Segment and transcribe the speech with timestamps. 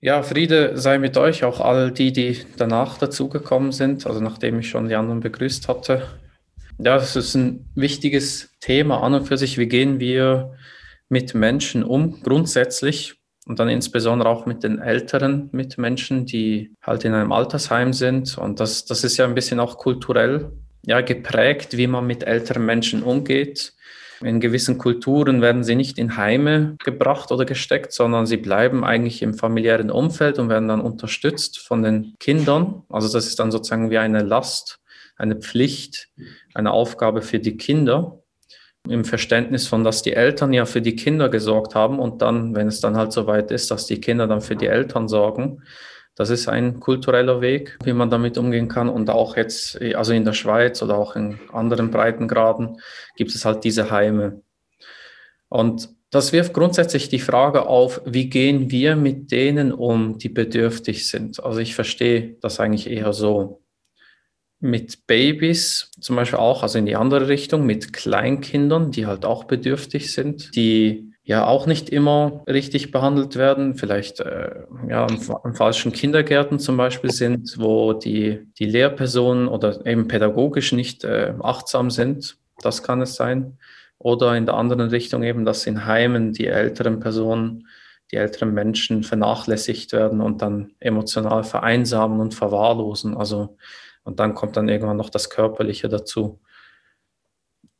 [0.00, 4.70] Ja, Friede sei mit euch, auch all die, die danach dazugekommen sind, also nachdem ich
[4.70, 6.06] schon die anderen begrüßt hatte.
[6.78, 9.58] Ja, es ist ein wichtiges Thema an und für sich.
[9.58, 10.56] Wie gehen wir
[11.08, 13.16] mit Menschen um, grundsätzlich
[13.46, 18.38] und dann insbesondere auch mit den älteren Mitmenschen, die halt in einem Altersheim sind.
[18.38, 20.52] Und das, das ist ja ein bisschen auch kulturell
[20.86, 23.72] ja, geprägt, wie man mit älteren Menschen umgeht.
[24.20, 29.22] In gewissen Kulturen werden sie nicht in Heime gebracht oder gesteckt, sondern sie bleiben eigentlich
[29.22, 32.82] im familiären Umfeld und werden dann unterstützt von den Kindern.
[32.88, 34.80] Also das ist dann sozusagen wie eine Last,
[35.16, 36.08] eine Pflicht,
[36.54, 38.22] eine Aufgabe für die Kinder.
[38.88, 42.68] Im Verständnis von, dass die Eltern ja für die Kinder gesorgt haben und dann, wenn
[42.68, 45.62] es dann halt so weit ist, dass die Kinder dann für die Eltern sorgen,
[46.18, 48.88] das ist ein kultureller Weg, wie man damit umgehen kann.
[48.88, 52.80] Und auch jetzt, also in der Schweiz oder auch in anderen Breitengraden,
[53.16, 54.42] gibt es halt diese Heime.
[55.48, 61.08] Und das wirft grundsätzlich die Frage auf, wie gehen wir mit denen um, die bedürftig
[61.08, 61.44] sind.
[61.44, 63.62] Also ich verstehe das eigentlich eher so.
[64.58, 69.44] Mit Babys zum Beispiel auch, also in die andere Richtung, mit Kleinkindern, die halt auch
[69.44, 75.92] bedürftig sind, die ja auch nicht immer richtig behandelt werden, vielleicht äh, ja, in falschen
[75.92, 82.38] Kindergärten zum Beispiel sind, wo die, die Lehrpersonen oder eben pädagogisch nicht äh, achtsam sind.
[82.62, 83.58] Das kann es sein.
[83.98, 87.66] Oder in der anderen Richtung eben, dass in Heimen die älteren Personen,
[88.10, 93.14] die älteren Menschen vernachlässigt werden und dann emotional vereinsamen und verwahrlosen.
[93.14, 93.58] Also,
[94.02, 96.40] und dann kommt dann irgendwann noch das Körperliche dazu.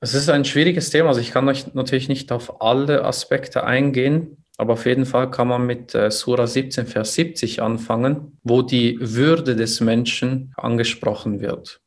[0.00, 1.08] Es ist ein schwieriges Thema.
[1.08, 5.48] Also ich kann euch natürlich nicht auf alle Aspekte eingehen, aber auf jeden Fall kann
[5.48, 11.80] man mit äh, Sura 17, Vers 70 anfangen, wo die Würde des Menschen angesprochen wird.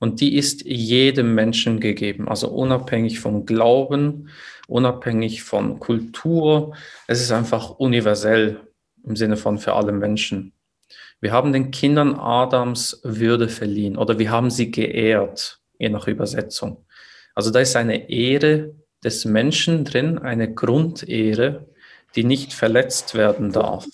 [0.00, 4.28] Und die ist jedem Menschen gegeben, also unabhängig vom Glauben,
[4.66, 6.74] unabhängig von Kultur.
[7.06, 8.60] Es ist einfach universell
[9.04, 10.52] im Sinne von für alle Menschen.
[11.20, 16.84] Wir haben den Kindern Adams Würde verliehen oder wir haben sie geehrt, je nach Übersetzung.
[17.34, 21.66] Also da ist eine Ehre des Menschen drin, eine Grundehre,
[22.14, 23.86] die nicht verletzt werden darf.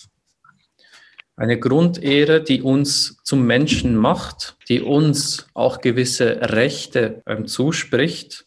[1.35, 8.45] Eine Grundehre, die uns zum Menschen macht, die uns auch gewisse Rechte ähm, zuspricht,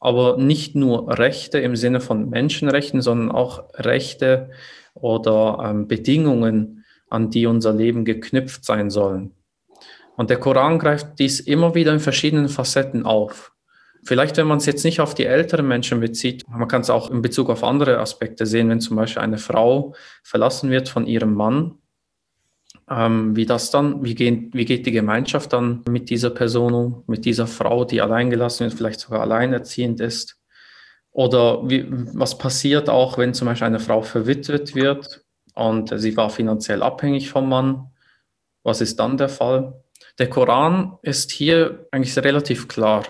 [0.00, 4.50] aber nicht nur Rechte im Sinne von Menschenrechten, sondern auch Rechte
[4.94, 9.32] oder ähm, Bedingungen, an die unser Leben geknüpft sein sollen.
[10.16, 13.53] Und der Koran greift dies immer wieder in verschiedenen Facetten auf.
[14.04, 17.10] Vielleicht, wenn man es jetzt nicht auf die älteren Menschen bezieht, man kann es auch
[17.10, 21.34] in Bezug auf andere Aspekte sehen, wenn zum Beispiel eine Frau verlassen wird von ihrem
[21.34, 21.78] Mann,
[22.90, 27.04] ähm, wie das dann, wie geht, wie geht die Gemeinschaft dann mit dieser Person um,
[27.06, 30.38] mit dieser Frau, die alleingelassen wird, vielleicht sogar alleinerziehend ist?
[31.10, 36.28] Oder wie, was passiert auch, wenn zum Beispiel eine Frau verwitwet wird und sie war
[36.28, 37.90] finanziell abhängig vom Mann?
[38.64, 39.84] Was ist dann der Fall?
[40.18, 43.04] Der Koran ist hier eigentlich relativ klar.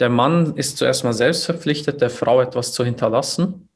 [0.00, 3.68] Der Mann ist zuerst mal selbst verpflichtet, der Frau etwas zu hinterlassen,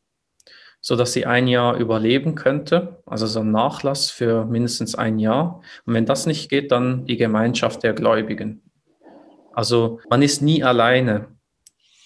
[0.81, 5.61] sodass sie ein Jahr überleben könnte, also so ein Nachlass für mindestens ein Jahr.
[5.85, 8.63] Und wenn das nicht geht, dann die Gemeinschaft der Gläubigen.
[9.53, 11.29] Also man ist nie alleine.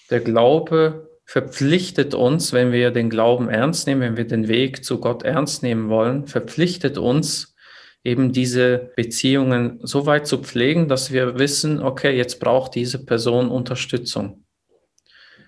[0.09, 4.99] Der Glaube verpflichtet uns, wenn wir den Glauben ernst nehmen, wenn wir den Weg zu
[4.99, 7.55] Gott ernst nehmen wollen, verpflichtet uns,
[8.03, 13.49] eben diese Beziehungen so weit zu pflegen, dass wir wissen, okay, jetzt braucht diese Person
[13.49, 14.45] Unterstützung.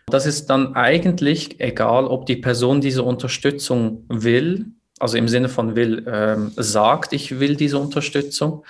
[0.07, 4.65] Das ist dann eigentlich egal, ob die Person diese Unterstützung will,
[4.99, 8.65] also im Sinne von will, ähm, sagt, ich will diese Unterstützung.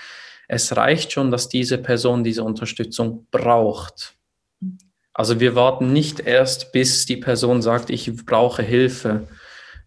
[0.47, 4.15] Es reicht schon, dass diese Person diese Unterstützung braucht.
[5.13, 9.27] Also wir warten nicht erst, bis die Person sagt, ich brauche Hilfe,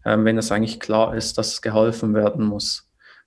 [0.03, 2.84] ähm, wenn es eigentlich klar ist, dass geholfen werden muss.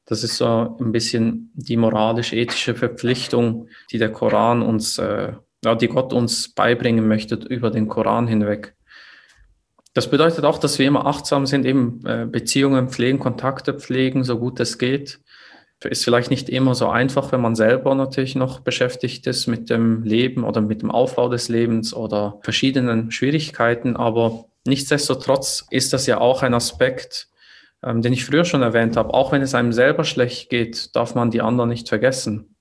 [0.08, 5.88] Das ist so ein bisschen die moralisch-ethische Verpflichtung, die der Koran uns, äh, ja, die
[5.88, 8.74] Gott uns beibringen möchte über den Koran hinweg.
[9.92, 14.38] Das bedeutet auch, dass wir immer achtsam sind, eben äh, Beziehungen pflegen, Kontakte pflegen, so
[14.38, 15.20] gut es geht.
[15.84, 20.04] Ist vielleicht nicht immer so einfach, wenn man selber natürlich noch beschäftigt ist mit dem
[20.04, 26.18] Leben oder mit dem Aufbau des Lebens oder verschiedenen Schwierigkeiten, aber nichtsdestotrotz ist das ja
[26.18, 27.28] auch ein Aspekt,
[27.84, 31.14] ähm, den ich früher schon erwähnt habe, auch wenn es einem selber schlecht geht, darf
[31.14, 32.56] man die anderen nicht vergessen.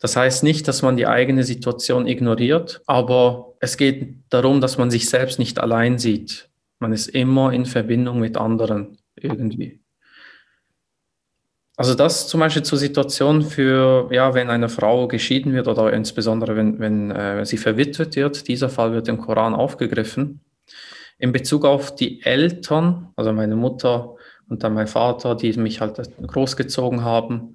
[0.00, 4.90] Das heißt nicht, dass man die eigene Situation ignoriert, aber es geht darum, dass man
[4.90, 6.48] sich selbst nicht allein sieht.
[6.78, 9.80] Man ist immer in Verbindung mit anderen irgendwie.
[11.76, 16.56] Also das zum Beispiel zur Situation für, ja, wenn eine Frau geschieden wird oder insbesondere
[16.56, 20.40] wenn, wenn äh, sie verwitwet wird, dieser Fall wird im Koran aufgegriffen.
[21.18, 24.16] In Bezug auf die Eltern, also meine Mutter
[24.48, 27.54] und dann mein Vater, die mich halt großgezogen haben.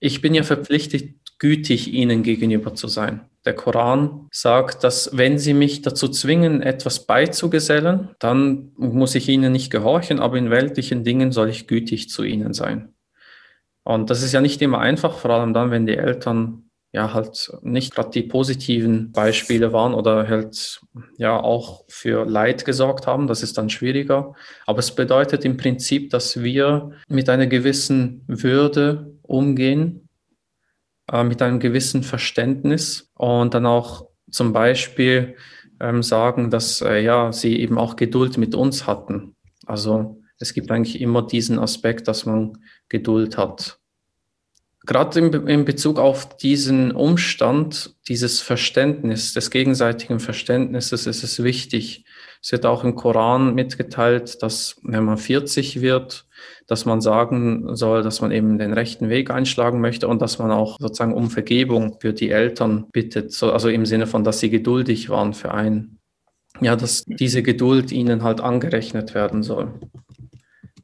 [0.00, 3.22] Ich bin ja verpflichtet, gütig ihnen gegenüber zu sein.
[3.44, 9.52] Der Koran sagt, dass wenn sie mich dazu zwingen, etwas beizugesellen, dann muss ich ihnen
[9.52, 12.94] nicht gehorchen, aber in weltlichen Dingen soll ich gütig zu ihnen sein.
[13.82, 16.63] Und das ist ja nicht immer einfach, vor allem dann, wenn die Eltern
[16.94, 20.80] ja halt nicht gerade die positiven Beispiele waren oder halt
[21.18, 23.26] ja auch für Leid gesorgt haben.
[23.26, 24.34] Das ist dann schwieriger.
[24.64, 30.08] Aber es bedeutet im Prinzip, dass wir mit einer gewissen Würde umgehen,
[31.10, 35.34] äh, mit einem gewissen Verständnis und dann auch zum Beispiel
[35.80, 39.34] ähm, sagen, dass äh, ja sie eben auch Geduld mit uns hatten.
[39.66, 42.56] Also es gibt eigentlich immer diesen Aspekt, dass man
[42.88, 43.80] Geduld hat
[44.86, 52.04] gerade in, in, Bezug auf diesen Umstand, dieses Verständnis, des gegenseitigen Verständnisses ist es wichtig.
[52.42, 56.26] Es wird auch im Koran mitgeteilt, dass wenn man 40 wird,
[56.66, 60.50] dass man sagen soll, dass man eben den rechten Weg einschlagen möchte und dass man
[60.50, 63.32] auch sozusagen um Vergebung für die Eltern bittet.
[63.32, 65.98] So, also im Sinne von, dass sie geduldig waren für einen.
[66.60, 69.72] Ja, dass diese Geduld ihnen halt angerechnet werden soll.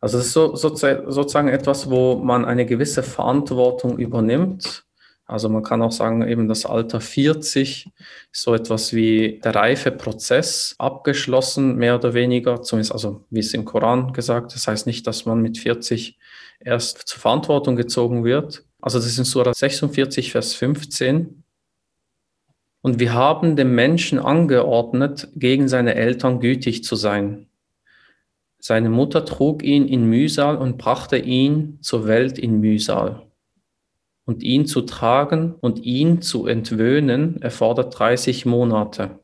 [0.00, 4.84] Also es ist so, sozusagen etwas, wo man eine gewisse Verantwortung übernimmt.
[5.26, 7.92] Also man kann auch sagen, eben das Alter 40
[8.32, 13.54] ist so etwas wie der reife Prozess abgeschlossen, mehr oder weniger, zumindest also wie es
[13.54, 14.54] im Koran gesagt.
[14.54, 16.18] Das heißt nicht, dass man mit 40
[16.58, 18.64] erst zur Verantwortung gezogen wird.
[18.80, 21.44] Also das ist in Surah 46, Vers 15.
[22.82, 27.49] Und wir haben dem Menschen angeordnet, gegen seine Eltern gütig zu sein.
[28.62, 33.22] Seine Mutter trug ihn in Mühsal und brachte ihn zur Welt in Mühsal.
[34.26, 39.18] Und ihn zu tragen und ihn zu entwöhnen erfordert 30 Monate.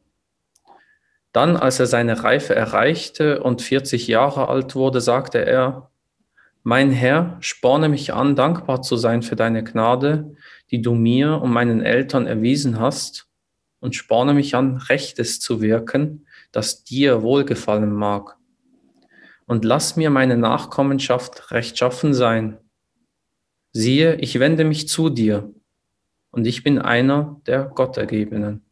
[1.33, 5.91] Dann, als er seine Reife erreichte und 40 Jahre alt wurde, sagte er,
[6.63, 10.35] Mein Herr, sporne mich an, dankbar zu sein für deine Gnade,
[10.71, 13.29] die du mir und meinen Eltern erwiesen hast,
[13.81, 18.37] und sporne mich an, Rechtes zu wirken, das dir wohlgefallen mag
[19.47, 22.59] und lass mir meine Nachkommenschaft rechtschaffen sein.
[23.73, 25.53] Siehe, ich wende mich zu dir,
[26.37, 28.63] und ich bin einer der Gottergebenen.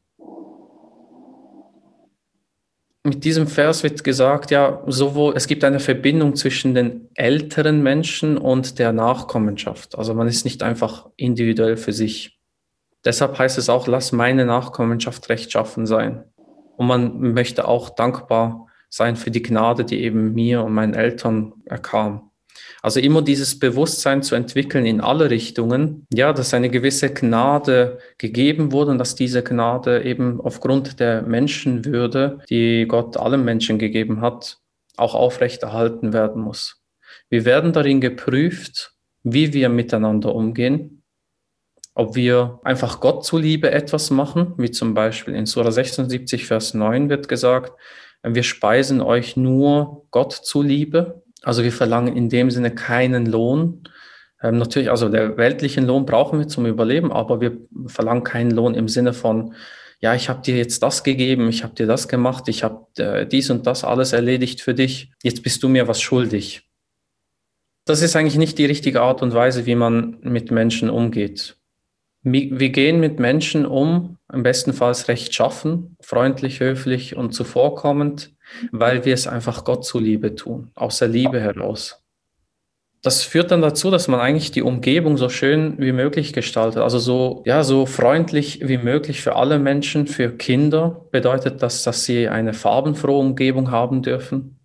[3.03, 8.37] Mit diesem Vers wird gesagt, ja, sowohl, es gibt eine Verbindung zwischen den älteren Menschen
[8.37, 9.97] und der Nachkommenschaft.
[9.97, 12.39] Also man ist nicht einfach individuell für sich.
[13.03, 16.25] Deshalb heißt es auch, lass meine Nachkommenschaft rechtschaffen sein.
[16.77, 21.53] Und man möchte auch dankbar sein für die Gnade, die eben mir und meinen Eltern
[21.65, 22.31] erkam.
[22.81, 28.71] Also immer dieses Bewusstsein zu entwickeln in alle Richtungen, ja, dass eine gewisse Gnade gegeben
[28.71, 34.59] wurde und dass diese Gnade eben aufgrund der Menschenwürde, die Gott allen Menschen gegeben hat,
[34.97, 36.81] auch aufrechterhalten werden muss.
[37.29, 38.93] Wir werden darin geprüft,
[39.25, 41.03] wie wir miteinander umgehen,
[41.95, 47.09] ob wir einfach Gott zuliebe etwas machen, wie zum Beispiel in Surah 76, Vers 9
[47.09, 47.73] wird gesagt,
[48.27, 51.23] wir speisen euch nur Gott zuliebe.
[51.43, 53.85] Also wir verlangen in dem Sinne keinen Lohn.
[54.43, 58.75] Ähm, natürlich, also der weltlichen Lohn brauchen wir zum Überleben, aber wir verlangen keinen Lohn
[58.75, 59.55] im Sinne von,
[60.01, 63.27] ja, ich habe dir jetzt das gegeben, ich habe dir das gemacht, ich habe äh,
[63.27, 66.69] dies und das alles erledigt für dich, jetzt bist du mir was schuldig.
[67.87, 71.57] Das ist eigentlich nicht die richtige Art und Weise, wie man mit Menschen umgeht.
[72.27, 78.33] Wir gehen mit Menschen um, im bestenfalls rechtschaffen, freundlich, höflich und zuvorkommend,
[78.73, 82.03] weil wir es einfach Gott zuliebe tun, aus der Liebe heraus.
[83.03, 86.83] Das führt dann dazu, dass man eigentlich die Umgebung so schön wie möglich gestaltet.
[86.83, 90.07] Also so, ja, so freundlich wie möglich für alle Menschen.
[90.07, 94.59] Für Kinder bedeutet das, dass sie eine farbenfrohe Umgebung haben dürfen.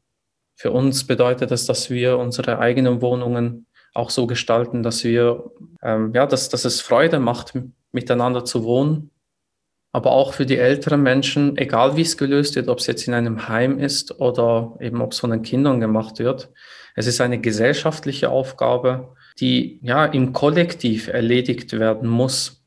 [0.55, 6.11] Für uns bedeutet das, dass wir unsere eigenen Wohnungen auch so gestalten, dass wir, ähm,
[6.13, 7.53] ja, dass, dass es Freude macht,
[7.91, 9.11] miteinander zu wohnen.
[9.91, 13.13] Aber auch für die älteren Menschen, egal wie es gelöst wird, ob es jetzt in
[13.15, 16.51] einem Heim ist oder eben ob es von den Kindern gemacht wird,
[16.95, 22.59] es ist eine gesellschaftliche Aufgabe, die ja im Kollektiv erledigt werden muss.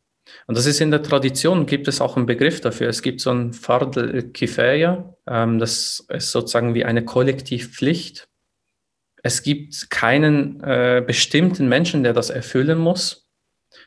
[0.46, 2.88] Und das ist in der Tradition, gibt es auch einen Begriff dafür.
[2.88, 8.28] Es gibt so ein Fardel Kifaya, ähm, das ist sozusagen wie eine Kollektivpflicht.
[9.22, 13.28] Es gibt keinen äh, bestimmten Menschen, der das erfüllen muss,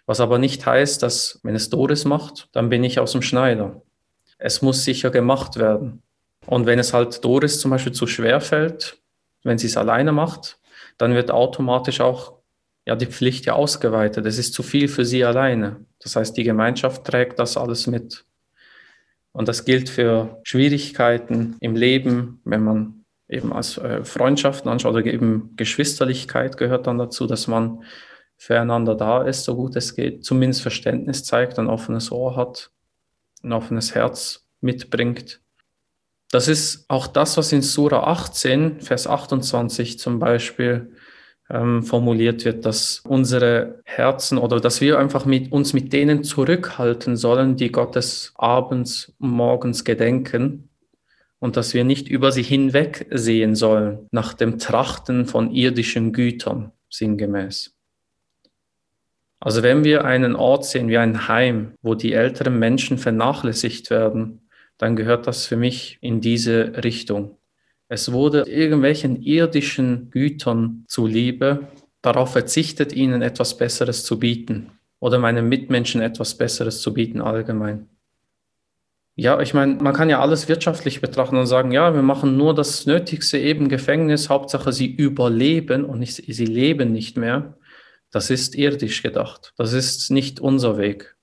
[0.05, 3.81] was aber nicht heißt, dass wenn es Doris macht, dann bin ich aus dem Schneider.
[4.37, 6.01] Es muss sicher gemacht werden.
[6.45, 8.97] Und wenn es halt Doris zum Beispiel zu schwer fällt,
[9.43, 10.59] wenn sie es alleine macht,
[10.97, 12.35] dann wird automatisch auch
[12.85, 14.25] ja, die Pflicht ja ausgeweitet.
[14.25, 15.77] Es ist zu viel für sie alleine.
[15.99, 18.25] Das heißt, die Gemeinschaft trägt das alles mit.
[19.31, 25.05] Und das gilt für Schwierigkeiten im Leben, wenn man eben als äh, Freundschaften anschaut oder
[25.05, 27.83] eben Geschwisterlichkeit gehört dann dazu, dass man
[28.37, 32.71] füreinander da ist, so gut es geht, zumindest Verständnis zeigt, ein offenes Ohr hat,
[33.43, 35.41] ein offenes Herz mitbringt.
[36.31, 40.93] Das ist auch das, was in Sura 18, Vers 28 zum Beispiel
[41.49, 47.15] ähm, formuliert wird, dass unsere Herzen oder dass wir einfach mit uns mit denen zurückhalten
[47.15, 50.69] sollen, die Gottes abends und morgens gedenken
[51.39, 57.75] und dass wir nicht über sie hinwegsehen sollen nach dem Trachten von irdischen Gütern, sinngemäß.
[59.39, 64.49] Also wenn wir einen Ort sehen wie ein Heim, wo die älteren Menschen vernachlässigt werden,
[64.77, 67.37] dann gehört das für mich in diese Richtung.
[67.87, 71.67] Es wurde irgendwelchen irdischen Gütern zuliebe
[72.01, 77.87] darauf verzichtet, ihnen etwas Besseres zu bieten oder meinen Mitmenschen etwas Besseres zu bieten allgemein.
[79.17, 82.53] Ja, ich meine, man kann ja alles wirtschaftlich betrachten und sagen, ja, wir machen nur
[82.53, 87.57] das Nötigste, eben Gefängnis, Hauptsache sie überleben und nicht, sie leben nicht mehr.
[88.11, 89.53] Das ist irdisch gedacht.
[89.57, 91.15] Das ist nicht unser Weg.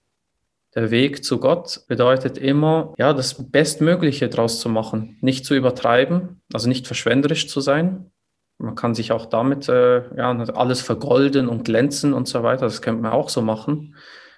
[0.74, 6.40] Der Weg zu Gott bedeutet immer, ja, das Bestmögliche daraus zu machen, nicht zu übertreiben,
[6.50, 8.10] also nicht verschwenderisch zu sein.
[8.56, 12.64] Man kann sich auch damit äh, ja, alles vergolden und glänzen und so weiter.
[12.64, 13.96] Das könnte man auch so machen.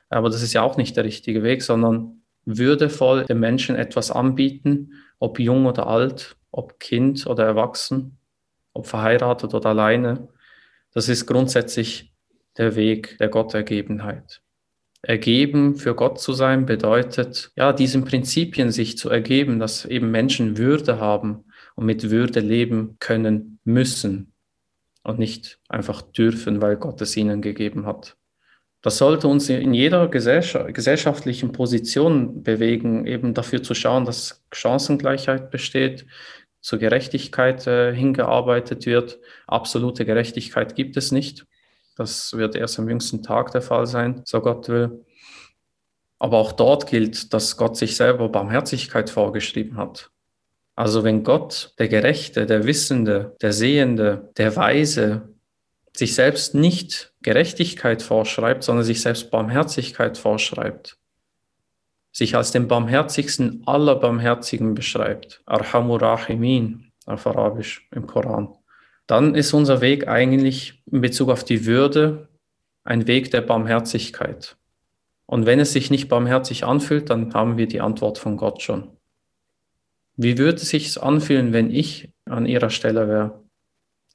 [0.09, 4.93] Aber das ist ja auch nicht der richtige Weg, sondern würdevoll dem Menschen etwas anbieten,
[5.19, 8.19] ob jung oder alt, ob Kind oder erwachsen,
[8.73, 10.29] ob verheiratet oder alleine.
[10.93, 12.13] Das ist grundsätzlich
[12.57, 14.41] der Weg der Gottergebenheit.
[15.03, 20.57] Ergeben für Gott zu sein bedeutet, ja, diesen Prinzipien sich zu ergeben, dass eben Menschen
[20.57, 24.33] Würde haben und mit Würde leben können müssen
[25.03, 28.17] und nicht einfach dürfen, weil Gott es ihnen gegeben hat.
[28.85, 36.05] Das sollte uns in jeder gesellschaftlichen Position bewegen, eben dafür zu schauen, dass Chancengleichheit besteht,
[36.61, 39.19] zur Gerechtigkeit äh, hingearbeitet wird.
[39.47, 41.47] Absolute Gerechtigkeit gibt es nicht.
[41.97, 45.03] Das wird erst am jüngsten Tag der Fall sein, so Gott will.
[46.19, 50.11] Aber auch dort gilt, dass Gott sich selber Barmherzigkeit vorgeschrieben hat.
[50.75, 55.34] Also wenn Gott, der Gerechte, der Wissende, der Sehende, der Weise,
[55.97, 60.99] sich selbst nicht Gerechtigkeit vorschreibt, sondern sich selbst Barmherzigkeit vorschreibt,
[62.13, 68.49] sich als den barmherzigsten aller Barmherzigen beschreibt, Arhamur Rahimin auf Arabisch im Koran,
[69.07, 72.29] dann ist unser Weg eigentlich in Bezug auf die Würde
[72.83, 74.57] ein Weg der Barmherzigkeit.
[75.27, 78.91] Und wenn es sich nicht barmherzig anfühlt, dann haben wir die Antwort von Gott schon.
[80.17, 83.44] Wie würde es sich anfühlen, wenn ich an ihrer Stelle wäre?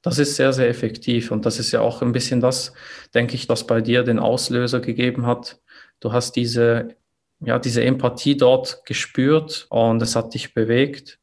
[0.02, 1.32] Das ist sehr, sehr effektiv.
[1.32, 2.74] Und das ist ja auch ein bisschen das,
[3.14, 5.60] denke ich, was bei dir den Auslöser gegeben hat.
[6.00, 6.96] Du hast diese,
[7.42, 11.20] ja, diese Empathie dort gespürt und es hat dich bewegt,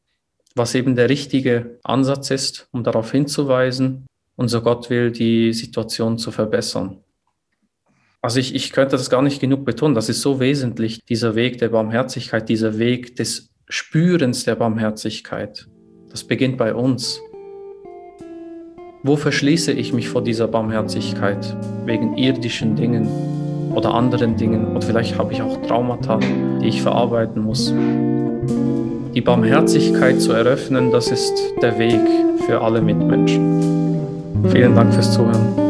[0.55, 4.05] was eben der richtige Ansatz ist, um darauf hinzuweisen
[4.35, 7.03] und so Gott will, die Situation zu verbessern.
[8.21, 9.95] Also ich, ich könnte das gar nicht genug betonen.
[9.95, 15.67] Das ist so wesentlich, dieser Weg der Barmherzigkeit, dieser Weg des Spürens der Barmherzigkeit.
[16.09, 17.19] Das beginnt bei uns.
[19.07, 21.55] Wo verschließe ich mich vor dieser Barmherzigkeit?
[21.85, 23.07] Wegen irdischen Dingen
[23.73, 24.75] oder anderen Dingen?
[24.75, 26.19] Oder vielleicht habe ich auch Traumata,
[26.61, 27.73] die ich verarbeiten muss.
[29.13, 32.01] Die Barmherzigkeit zu eröffnen, das ist der Weg
[32.45, 33.97] für alle Mitmenschen.
[34.49, 35.66] Vielen Dank fürs Zuhören.